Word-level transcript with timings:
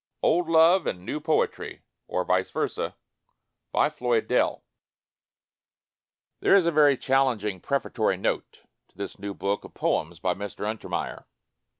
OLD 0.23 0.49
LOVE 0.49 0.87
AND 0.87 1.05
NEW 1.05 1.19
POETRY 1.21 1.83
OR 2.07 2.25
VICE 2.25 2.49
VERSA 2.49 2.95
By 3.71 3.91
Floyd 3.91 4.25
Dell 4.25 4.63
TPHERE 6.41 6.55
is 6.55 6.65
a 6.65 6.71
very 6.71 6.97
challenging 6.97 7.59
pref 7.61 7.85
a 7.85 7.89
1 7.89 7.93
tory 7.93 8.17
note 8.17 8.63
to 8.87 8.97
this 8.97 9.19
new 9.19 9.35
book 9.35 9.63
of 9.63 9.75
poems 9.75 10.17
by 10.17 10.33
Mr. 10.33 10.65
Untermeyer. 10.67 11.27